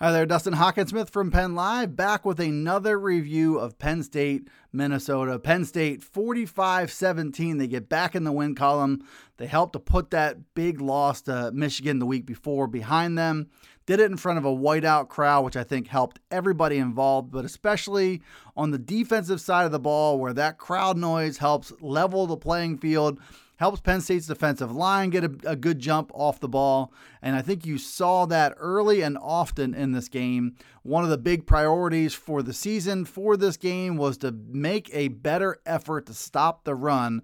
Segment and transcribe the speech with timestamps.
[0.00, 5.40] Hi there, Dustin Hockensmith from Penn Live, back with another review of Penn State, Minnesota.
[5.40, 7.58] Penn State 45 17.
[7.58, 9.02] They get back in the win column.
[9.38, 13.48] They helped to put that big loss to Michigan the week before behind them.
[13.86, 17.44] Did it in front of a whiteout crowd, which I think helped everybody involved, but
[17.44, 18.22] especially
[18.56, 22.78] on the defensive side of the ball, where that crowd noise helps level the playing
[22.78, 23.18] field
[23.58, 26.92] helps Penn State's defensive line get a, a, good jump off the ball.
[27.20, 30.54] And I think you saw that early and often in this game.
[30.82, 35.08] One of the big priorities for the season for this game was to make a
[35.08, 37.22] better effort to stop the run.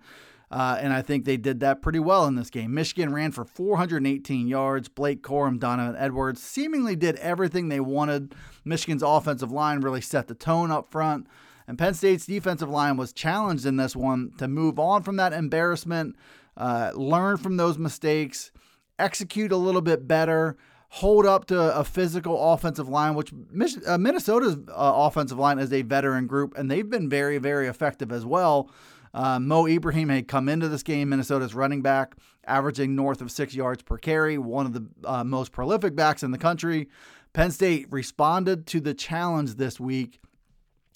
[0.51, 2.75] Uh, and I think they did that pretty well in this game.
[2.75, 4.89] Michigan ran for 418 yards.
[4.89, 8.35] Blake Corum, Donovan Edwards seemingly did everything they wanted.
[8.65, 11.27] Michigan's offensive line really set the tone up front.
[11.67, 15.33] And Penn State's defensive line was challenged in this one to move on from that
[15.33, 16.17] embarrassment,
[16.57, 18.53] uh, learn from those mistakes,
[18.99, 20.57] execute a little bit better,
[20.91, 23.33] hold up to a physical offensive line, which
[23.87, 28.13] uh, Minnesota's uh, offensive line is a veteran group, and they've been very, very effective
[28.13, 28.71] as well.
[29.15, 33.55] Uh, Mo Ibrahim had come into this game, Minnesota's running back, averaging north of six
[33.55, 36.89] yards per carry, one of the uh, most prolific backs in the country.
[37.33, 40.21] Penn State responded to the challenge this week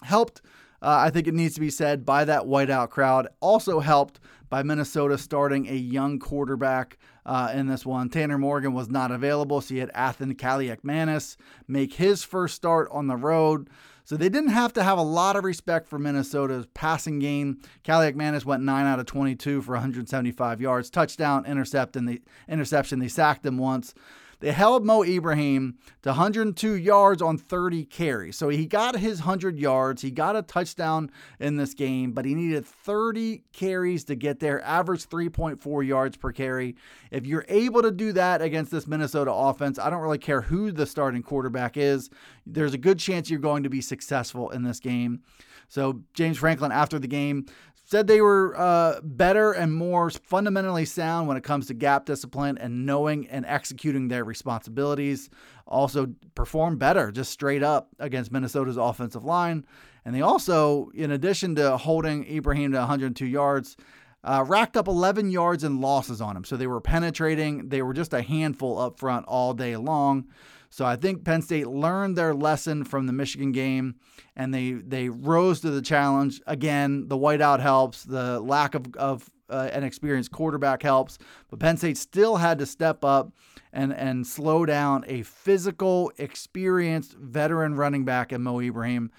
[0.03, 0.41] helped,
[0.83, 3.29] uh, I think it needs to be said, by that whiteout crowd.
[3.41, 8.09] Also helped by Minnesota starting a young quarterback uh, in this one.
[8.09, 13.07] Tanner Morgan was not available, so you had Athan Kaliakmanis make his first start on
[13.07, 13.69] the road.
[14.05, 17.61] So they didn't have to have a lot of respect for Minnesota's passing game.
[17.85, 23.01] Kaliakmanis went 9 out of 22 for 175 yards, touchdown, intercept, and the interception.
[23.01, 23.93] They sacked him once.
[24.41, 28.37] They held Mo Ibrahim to 102 yards on 30 carries.
[28.37, 30.03] So he got his 100 yards.
[30.03, 31.11] He got a touchdown
[31.41, 36.31] in this game, but he needed 30 carries to get there, average 3.4 yards per
[36.31, 36.77] carry.
[37.11, 40.71] If you're able to do that against this Minnesota offense, I don't really care who
[40.71, 42.11] the starting quarterback is.
[42.47, 45.23] There's a good chance you're going to be successful in this game.
[45.69, 47.47] So James Franklin, after the game,
[47.89, 52.59] said they were uh, better and more fundamentally sound when it comes to gap discipline
[52.59, 55.31] and knowing and executing their responsibilities.
[55.67, 59.65] Also performed better, just straight up against Minnesota's offensive line.
[60.05, 63.75] And they also, in addition to holding Ibrahim to 102 yards,
[64.23, 66.45] uh, racked up 11 yards and losses on him.
[66.45, 67.71] So they were penetrating.
[67.71, 70.27] They were just a handful up front all day long.
[70.71, 73.97] So I think Penn State learned their lesson from the Michigan game
[74.37, 76.41] and they they rose to the challenge.
[76.47, 81.19] Again, the whiteout helps, the lack of, of uh, an experienced quarterback helps,
[81.49, 83.33] but Penn State still had to step up
[83.73, 89.11] and and slow down a physical, experienced veteran running back in Mo Ibrahim.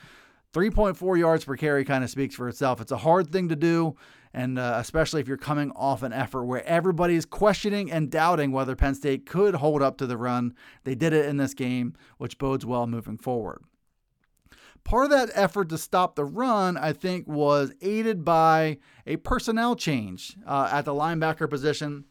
[0.54, 2.82] 3.4 yards per carry kind of speaks for itself.
[2.82, 3.96] It's a hard thing to do
[4.34, 8.76] and uh, especially if you're coming off an effort where everybody's questioning and doubting whether
[8.76, 10.54] Penn State could hold up to the run.
[10.84, 13.64] They did it in this game, which bodes well moving forward.
[14.84, 19.76] Part of that effort to stop the run, I think, was aided by a personnel
[19.76, 22.06] change uh, at the linebacker position.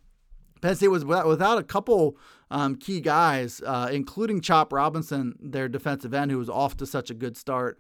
[0.61, 2.17] Penn State was without, without a couple
[2.50, 7.11] um, key guys, uh, including Chop Robinson, their defensive end, who was off to such
[7.11, 7.79] a good start.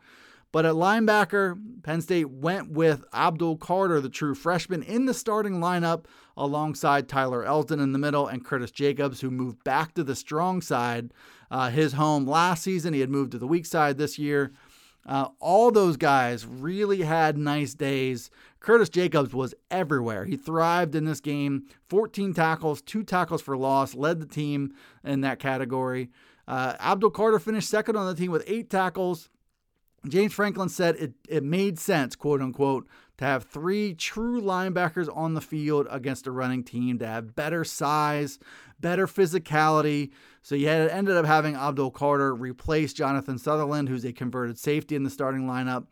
[0.50, 5.54] But at linebacker, Penn State went with Abdul Carter, the true freshman, in the starting
[5.60, 10.16] lineup alongside Tyler Elsdon in the middle and Curtis Jacobs, who moved back to the
[10.16, 11.12] strong side.
[11.50, 14.52] Uh, his home last season, he had moved to the weak side this year.
[15.06, 18.30] Uh, all those guys really had nice days.
[18.60, 20.24] Curtis Jacobs was everywhere.
[20.26, 24.74] He thrived in this game 14 tackles, two tackles for loss, led the team
[25.04, 26.10] in that category.
[26.46, 29.30] Uh, Abdul Carter finished second on the team with eight tackles,
[30.06, 32.86] James Franklin said it, it made sense, quote unquote,
[33.18, 37.64] to have three true linebackers on the field against a running team to have better
[37.64, 38.38] size,
[38.78, 40.10] better physicality.
[40.42, 44.94] So you had, ended up having Abdul Carter replace Jonathan Sutherland, who's a converted safety
[44.94, 45.86] in the starting lineup.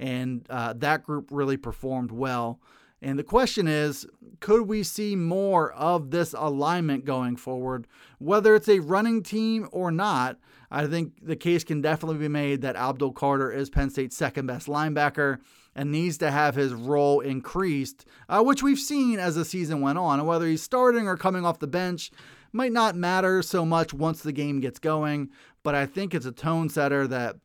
[0.00, 2.60] And uh, that group really performed well.
[3.00, 4.06] And the question is
[4.42, 7.86] could we see more of this alignment going forward?
[8.18, 10.36] Whether it's a running team or not,
[10.70, 14.46] I think the case can definitely be made that Abdul Carter is Penn State's second
[14.46, 15.38] best linebacker
[15.74, 19.96] and needs to have his role increased, uh, which we've seen as the season went
[19.96, 20.18] on.
[20.18, 22.10] And whether he's starting or coming off the bench
[22.52, 25.30] might not matter so much once the game gets going,
[25.62, 27.36] but I think it's a tone setter that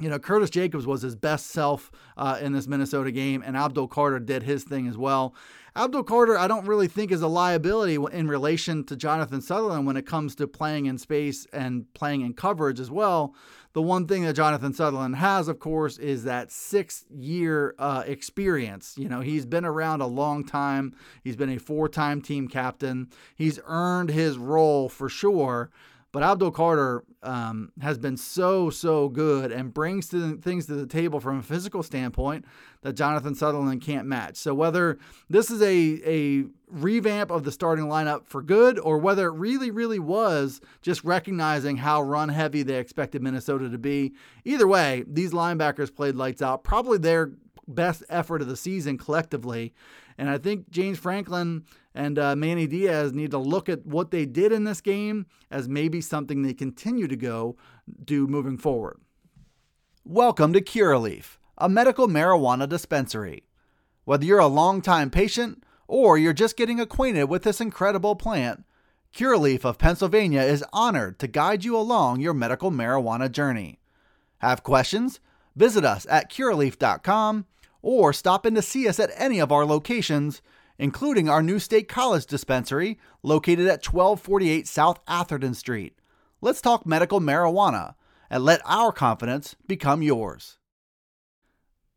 [0.00, 3.88] you know, Curtis Jacobs was his best self uh, in this Minnesota game, and Abdul
[3.88, 5.34] Carter did his thing as well.
[5.74, 9.96] Abdul Carter, I don't really think is a liability in relation to Jonathan Sutherland when
[9.96, 13.34] it comes to playing in space and playing in coverage as well.
[13.74, 18.94] The one thing that Jonathan Sutherland has, of course, is that six year uh, experience.
[18.96, 23.10] You know, he's been around a long time, he's been a four time team captain,
[23.34, 25.70] he's earned his role for sure.
[26.16, 30.86] But Abdul Carter um, has been so, so good and brings to things to the
[30.86, 32.46] table from a physical standpoint
[32.80, 34.36] that Jonathan Sutherland can't match.
[34.36, 34.96] So whether
[35.28, 39.70] this is a, a revamp of the starting lineup for good or whether it really,
[39.70, 44.14] really was just recognizing how run heavy they expected Minnesota to be,
[44.46, 46.64] either way, these linebackers played lights out.
[46.64, 47.32] Probably their
[47.68, 49.74] best effort of the season collectively.
[50.16, 51.64] And I think James Franklin
[51.96, 55.66] and uh, Manny Diaz need to look at what they did in this game as
[55.68, 57.56] maybe something they continue to go
[58.04, 59.00] do moving forward.
[60.04, 63.44] Welcome to Curaleaf, a medical marijuana dispensary.
[64.04, 68.64] Whether you're a longtime patient or you're just getting acquainted with this incredible plant,
[69.14, 73.80] Curaleaf of Pennsylvania is honored to guide you along your medical marijuana journey.
[74.38, 75.18] Have questions?
[75.56, 77.46] Visit us at curaleaf.com
[77.80, 80.42] or stop in to see us at any of our locations,
[80.78, 85.98] including our new State College dispensary located at 1248 South Atherton Street.
[86.40, 87.94] Let's talk medical marijuana
[88.30, 90.58] and let our confidence become yours.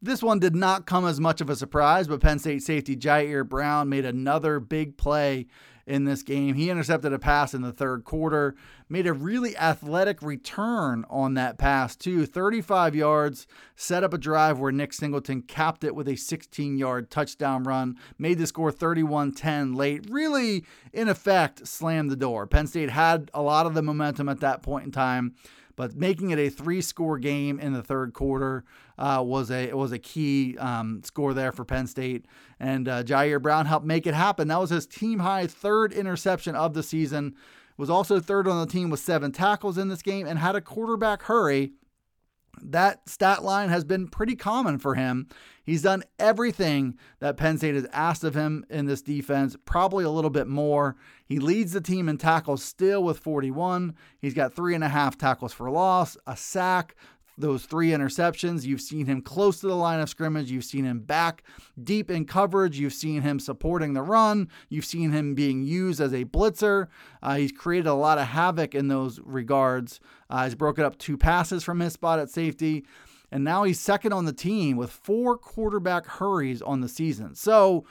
[0.01, 3.47] This one did not come as much of a surprise, but Penn State safety Ji'Ayir
[3.47, 5.47] Brown made another big play
[5.89, 6.53] in this game.
[6.53, 8.55] He intercepted a pass in the third quarter,
[8.87, 12.27] made a really athletic return on that pass, too.
[12.27, 17.09] 35 yards, set up a drive where Nick Singleton capped it with a 16 yard
[17.09, 20.05] touchdown run, made the score 31 10 late.
[20.11, 20.63] Really,
[20.93, 22.45] in effect, slammed the door.
[22.45, 25.33] Penn State had a lot of the momentum at that point in time
[25.79, 28.65] but making it a three-score game in the third quarter
[28.97, 32.25] uh, was a was a key um, score there for Penn State,
[32.59, 34.49] and uh, Ji'Ayir Brown helped make it happen.
[34.49, 37.33] That was his team high third interception of the season.
[37.77, 40.59] Was also third on the team with seven tackles in this game, and had a
[40.59, 41.71] quarterback hurry
[42.61, 45.27] that stat line has been pretty common for him.
[45.63, 50.09] He's done everything that Penn State has asked of him in this defense, probably a
[50.09, 50.95] little bit more.
[51.25, 53.95] He leads the team in tackles still with 41.
[54.19, 56.95] He's got three and a half tackles for loss, a sack,
[57.39, 58.65] those three interceptions.
[58.65, 60.51] You've seen him close to the line of scrimmage.
[60.51, 61.43] You've seen him back
[61.81, 62.77] deep in coverage.
[62.77, 64.49] You've seen him supporting the run.
[64.67, 66.87] You've seen him being used as a blitzer.
[67.23, 69.99] Uh, he's created a lot of havoc in those regards.
[70.29, 72.85] Uh, he's broken up two passes from his spot at safety.
[73.31, 77.35] And now he's second on the team with four quarterback hurries on the season.
[77.35, 77.85] So,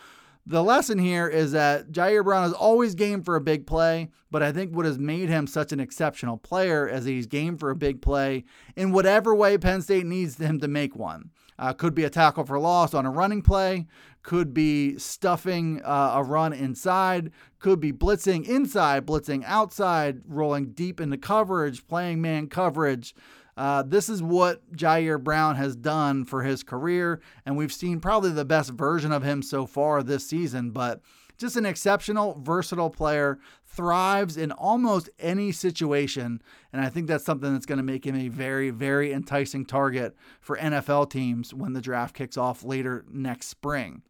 [0.48, 4.42] the lesson here is that Ji'Ayir Brown is always game for a big play, but
[4.42, 7.76] I think what has made him such an exceptional player is he's game for a
[7.76, 11.30] big play in whatever way Penn State needs him to make one.
[11.58, 13.86] Uh, could be a tackle for loss on a running play,
[14.22, 20.98] could be stuffing uh, a run inside, could be blitzing inside, blitzing outside, rolling deep
[20.98, 23.14] into coverage, playing man coverage.
[23.58, 28.30] Uh, this is what Ji'Ayir Brown has done for his career, and we've seen probably
[28.30, 30.70] the best version of him so far this season.
[30.70, 31.00] But
[31.38, 36.40] just an exceptional, versatile player, thrives in almost any situation.
[36.72, 40.14] And I think that's something that's going to make him a very, very enticing target
[40.40, 44.02] for NFL teams when the draft kicks off later next spring.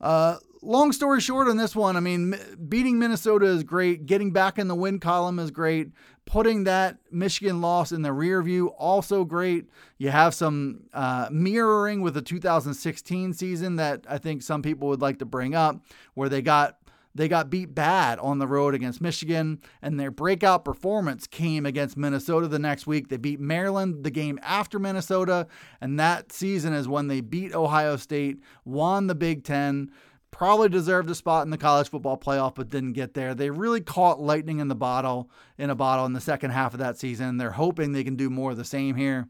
[0.00, 2.36] Uh, long story short on this one, I mean,
[2.68, 4.06] beating Minnesota is great.
[4.06, 5.90] Getting back in the win column is great.
[6.24, 9.66] Putting that Michigan loss in the rear view, also great.
[9.98, 15.00] You have some uh, mirroring with the 2016 season that I think some people would
[15.00, 15.80] like to bring up,
[16.14, 16.78] where they got
[17.16, 21.96] they got beat bad on the road against Michigan, and their breakout performance came against
[21.96, 23.08] Minnesota the next week.
[23.08, 25.46] They beat Maryland the game after Minnesota,
[25.80, 29.90] and that season is when they beat Ohio State, won the Big Ten
[30.30, 33.34] probably deserved a spot in the college football playoff but didn't get there.
[33.34, 36.80] They really caught lightning in the bottle in a bottle in the second half of
[36.80, 37.38] that season.
[37.38, 39.28] They're hoping they can do more of the same here.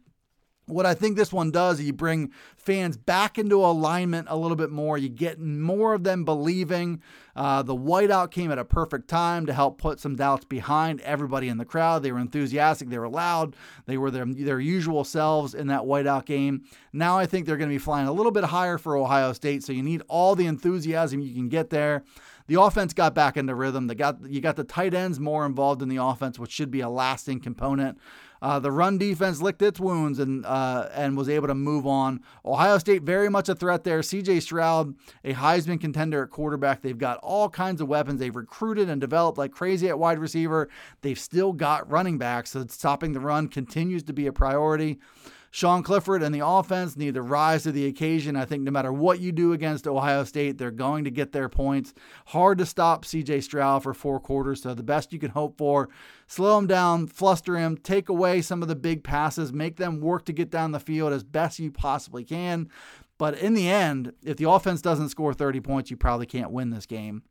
[0.67, 4.57] What I think this one does, is you bring fans back into alignment a little
[4.57, 4.99] bit more.
[4.99, 7.01] You get more of them believing.
[7.37, 11.49] Uh, the whiteout came at a perfect time to help put some doubts behind everybody
[11.49, 12.03] in the crowd.
[12.03, 13.55] They were enthusiastic, they were loud,
[13.87, 16.65] they were their, their usual selves in that whiteout game.
[16.93, 19.63] Now I think they're going to be flying a little bit higher for Ohio State,
[19.63, 22.03] so you need all the enthusiasm you can get there.
[22.49, 23.87] The offense got back into rhythm.
[23.87, 26.81] They got you got the tight ends more involved in the offense, which should be
[26.81, 27.99] a lasting component.
[28.43, 32.21] Uh, the run defense licked its wounds and uh, and was able to move on.
[32.45, 34.03] Ohio State very much a threat there.
[34.03, 34.41] C.J.
[34.41, 36.83] Stroud, a Heisman contender at quarterback.
[36.83, 38.21] They've got all kinds of weapons.
[38.21, 40.69] They've recruited and developed like crazy at wide receiver.
[41.03, 44.99] They've still got running backs, so stopping the run continues to be a priority.
[45.51, 48.37] Sean Clifford and the offense need to rise to the occasion.
[48.37, 51.49] I think no matter what you do against Ohio State, they're going to get their
[51.49, 51.95] points.
[52.27, 55.89] Hard to stop CJ Stroud for four quarters, so the best you can hope for.
[56.27, 60.25] Slow him down, fluster him, take away some of the big passes, make them work
[60.27, 62.69] to get down the field as best you possibly can.
[63.19, 66.71] But in the end, if the offense doesn't score 30 points, you probably can't win
[66.71, 67.23] this game.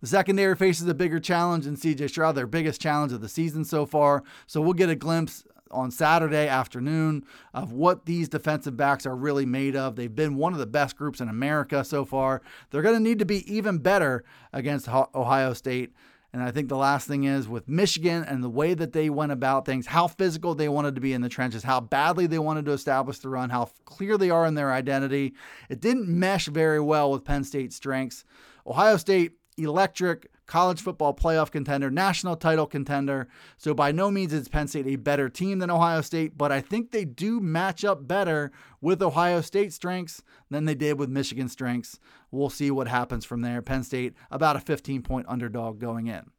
[0.00, 3.64] The secondary faces a bigger challenge in CJ Stroud, their biggest challenge of the season
[3.64, 4.22] so far.
[4.46, 7.24] So we'll get a glimpse on Saturday afternoon
[7.54, 9.96] of what these defensive backs are really made of.
[9.96, 12.42] They've been one of the best groups in America so far.
[12.70, 15.92] They're going to need to be even better against Ohio State.
[16.34, 19.32] And I think the last thing is with Michigan and the way that they went
[19.32, 22.64] about things, how physical they wanted to be in the trenches, how badly they wanted
[22.64, 25.34] to establish the run, how clear they are in their identity.
[25.68, 28.24] It didn't mesh very well with Penn State's strengths.
[28.66, 33.28] Ohio State, electric, college football playoff contender, national title contender.
[33.56, 36.60] So by no means is Penn State a better team than Ohio State, but I
[36.60, 41.48] think they do match up better with Ohio State strengths than they did with Michigan
[41.48, 41.98] strengths.
[42.30, 43.62] We'll see what happens from there.
[43.62, 46.30] Penn State about a 15 point underdog going in.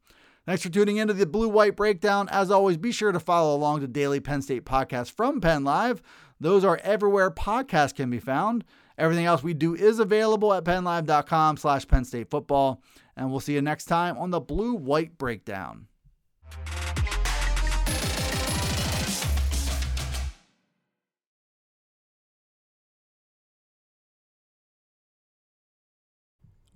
[0.46, 2.28] Thanks for tuning into the Blue White Breakdown.
[2.30, 6.02] As always, be sure to follow along the daily Penn State podcast from Penn Live.
[6.38, 8.62] Those are everywhere podcasts can be found.
[8.98, 12.82] Everything else we do is available at pennlive.com slash Penn State football.
[13.16, 15.86] And we'll see you next time on the Blue White Breakdown.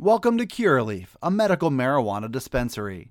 [0.00, 3.10] Welcome to Curaleaf, a medical marijuana dispensary.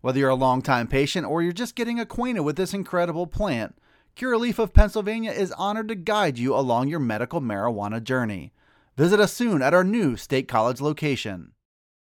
[0.00, 3.76] Whether you're a longtime patient or you're just getting acquainted with this incredible plant,
[4.16, 8.52] Curaleaf of Pennsylvania is honored to guide you along your medical marijuana journey.
[8.96, 11.50] Visit us soon at our new State College location.